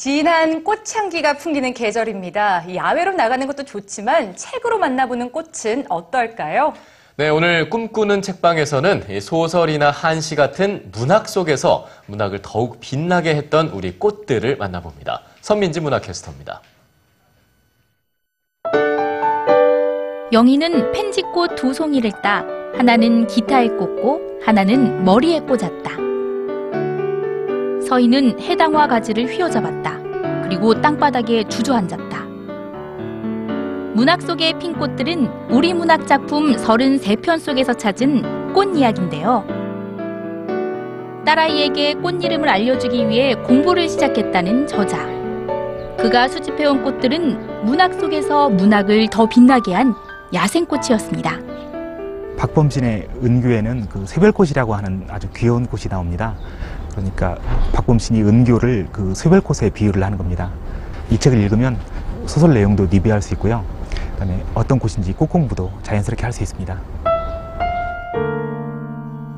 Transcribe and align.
진한 0.00 0.64
꽃향기가 0.64 1.36
풍기는 1.36 1.74
계절입니다. 1.74 2.64
이 2.66 2.76
야외로 2.76 3.12
나가는 3.12 3.46
것도 3.46 3.64
좋지만 3.64 4.34
책으로 4.34 4.78
만나보는 4.78 5.30
꽃은 5.30 5.84
어떨까요? 5.90 6.72
네, 7.16 7.28
오늘 7.28 7.68
꿈꾸는 7.68 8.22
책방에서는 8.22 9.10
이 9.10 9.20
소설이나 9.20 9.90
한시 9.90 10.36
같은 10.36 10.90
문학 10.90 11.28
속에서 11.28 11.86
문학을 12.06 12.38
더욱 12.40 12.78
빛나게 12.80 13.34
했던 13.34 13.68
우리 13.68 13.98
꽃들을 13.98 14.56
만나봅니다. 14.56 15.20
선민지 15.42 15.80
문학캐스터입니다. 15.80 16.62
영희는 20.32 20.92
펜지꽃 20.92 21.56
두 21.56 21.74
송이를 21.74 22.10
따 22.22 22.38
하나는 22.74 23.26
기타에 23.26 23.68
꽂고 23.68 24.40
하나는 24.46 25.04
머리에 25.04 25.40
꽂았다. 25.40 26.09
서희는 27.90 28.38
해당화 28.38 28.86
가지를 28.86 29.26
휘어잡았다. 29.26 29.98
그리고 30.44 30.80
땅바닥에 30.80 31.42
주저앉았다. 31.48 32.20
문학 33.94 34.22
속의 34.22 34.60
핀 34.60 34.74
꽃들은 34.74 35.50
우리 35.50 35.74
문학 35.74 36.06
작품 36.06 36.52
33편 36.54 37.40
속에서 37.40 37.74
찾은 37.74 38.52
꽃 38.52 38.76
이야기인데요. 38.76 39.44
딸아이에게 41.26 41.94
꽃 41.94 42.22
이름을 42.22 42.48
알려주기 42.48 43.08
위해 43.08 43.34
공부를 43.34 43.88
시작했다는 43.88 44.68
저자. 44.68 45.04
그가 45.98 46.28
수집해온 46.28 46.84
꽃들은 46.84 47.64
문학 47.64 47.94
속에서 47.94 48.50
문학을 48.50 49.08
더 49.10 49.28
빛나게 49.28 49.74
한 49.74 49.96
야생꽃이었습니다. 50.32 51.38
박범신의 52.38 53.08
은교에는 53.24 53.88
그 53.88 54.06
쇠별꽃이라고 54.06 54.74
하는 54.76 55.06
아주 55.10 55.28
귀여운 55.34 55.66
꽃이 55.66 55.84
나옵니다. 55.90 56.36
그러니까 56.90 57.36
박범신이 57.72 58.22
은교를 58.22 58.88
그 58.92 59.14
쇠별꽃에 59.14 59.70
비유를 59.70 60.02
하는 60.02 60.18
겁니다. 60.18 60.50
이 61.10 61.18
책을 61.18 61.38
읽으면 61.38 61.78
소설 62.26 62.54
내용도 62.54 62.86
리뷰할 62.86 63.20
수 63.22 63.34
있고요. 63.34 63.64
그다음에 64.12 64.44
어떤 64.54 64.78
꽃인지 64.78 65.12
꽃 65.14 65.28
공부도 65.28 65.70
자연스럽게 65.82 66.22
할 66.22 66.32
수 66.32 66.42
있습니다. 66.42 66.78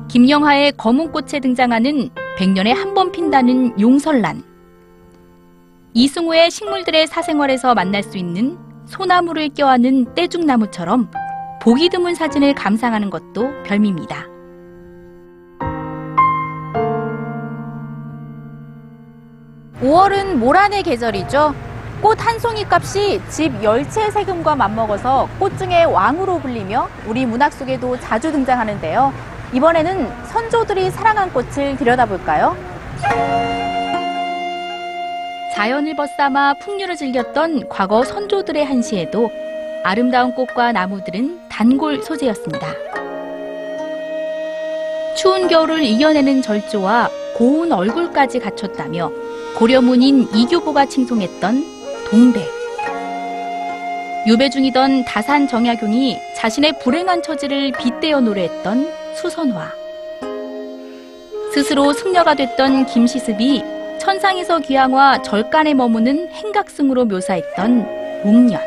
김영하의 0.09 0.73
검은 0.77 1.11
꽃에 1.11 1.39
등장하는 1.41 2.09
백년에 2.37 2.71
한 2.71 2.93
번 2.93 3.11
핀다는 3.11 3.79
용설란. 3.79 4.43
이승우의 5.95 6.51
식물들의 6.51 7.07
사생활에서 7.07 7.73
만날 7.73 8.03
수 8.03 8.17
있는 8.17 8.57
소나무를 8.85 9.49
껴안은 9.49 10.13
떼죽나무처럼 10.15 11.09
보기 11.61 11.89
드문 11.89 12.13
사진을 12.13 12.53
감상하는 12.55 13.09
것도 13.09 13.63
별미입니다. 13.63 14.32
(5월은) 19.83 20.35
모란의 20.35 20.81
계절이죠. 20.83 21.53
꽃 22.01 22.17
한 22.21 22.39
송이 22.39 22.65
값이 22.69 23.21
집 23.29 23.61
열채 23.61 24.11
세금과 24.11 24.55
맞먹어서 24.55 25.27
꽃 25.39 25.57
중에 25.57 25.83
왕으로 25.83 26.39
불리며 26.39 26.87
우리 27.05 27.25
문학 27.25 27.51
속에도 27.51 27.99
자주 27.99 28.31
등장하는데요. 28.31 29.13
이번에는 29.51 30.09
선조들이 30.27 30.89
사랑한 30.91 31.31
꽃을 31.33 31.75
들여다볼까요? 31.77 32.55
자연을 35.53 35.95
벗삼아 35.95 36.55
풍류를 36.55 36.95
즐겼던 36.95 37.67
과거 37.69 38.03
선조들의 38.03 38.65
한시에도 38.65 39.29
아름다운 39.83 40.33
꽃과 40.33 40.71
나무들은 40.71 41.49
단골 41.49 42.01
소재였습니다. 42.01 42.67
추운 45.15 45.47
겨울을 45.47 45.83
이겨내는 45.83 46.41
절조와 46.41 47.09
고운 47.35 47.71
얼굴까지 47.71 48.39
갖췄다며 48.39 49.11
고려문인 49.57 50.27
이규보가 50.33 50.87
칭송했던 50.87 51.63
동백. 52.09 52.49
유배 54.27 54.49
중이던 54.49 55.05
다산 55.05 55.47
정약용이 55.47 56.17
자신의 56.35 56.79
불행한 56.79 57.21
처지를 57.21 57.71
빗대어 57.71 58.21
노래했던 58.21 58.91
수선화. 59.15 59.71
스스로 61.53 61.93
승려가 61.93 62.33
됐던 62.33 62.87
김시습이 62.87 63.63
천상에서 63.99 64.59
귀양화 64.59 65.21
절간에 65.21 65.75
머무는 65.75 66.29
행각승으로 66.31 67.05
묘사했던 67.05 68.23
옥년. 68.25 68.59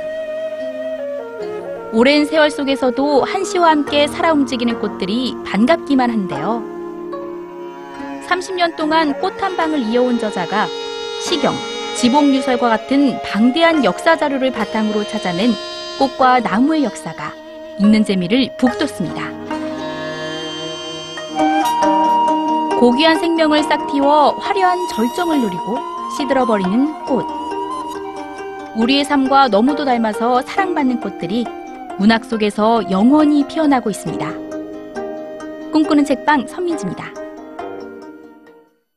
오랜 1.92 2.26
세월 2.26 2.50
속에서도 2.50 3.24
한시와 3.24 3.70
함께 3.70 4.06
살아 4.06 4.32
움직이는 4.32 4.78
꽃들이 4.78 5.34
반갑기만 5.44 6.10
한데요. 6.10 6.75
30년 8.26 8.76
동안 8.76 9.18
꽃 9.20 9.40
한 9.42 9.56
방을 9.56 9.78
이어온 9.80 10.18
저자가 10.18 10.66
시경, 11.20 11.54
지봉유설과 11.96 12.68
같은 12.68 13.20
방대한 13.22 13.84
역사 13.84 14.16
자료를 14.16 14.52
바탕으로 14.52 15.04
찾아낸 15.04 15.52
꽃과 15.98 16.40
나무의 16.40 16.84
역사가 16.84 17.32
읽는 17.80 18.04
재미를 18.04 18.50
북돋습니다. 18.58 19.36
고귀한 22.78 23.18
생명을 23.18 23.62
싹 23.62 23.86
틔워 23.86 24.32
화려한 24.32 24.78
절정을 24.94 25.40
누리고 25.40 25.78
시들어버리는 26.16 27.04
꽃. 27.06 27.26
우리의 28.76 29.04
삶과 29.04 29.48
너무도 29.48 29.86
닮아서 29.86 30.42
사랑받는 30.42 31.00
꽃들이 31.00 31.46
문학 31.98 32.26
속에서 32.26 32.82
영원히 32.90 33.46
피어나고 33.46 33.88
있습니다. 33.88 34.30
꿈꾸는 35.72 36.04
책방 36.04 36.46
선민지입니다. 36.46 37.25